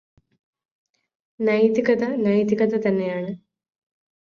നൈതികത 1.39 2.03
നൈതികത 2.23 2.73
തന്നെയാണ്. 2.87 3.31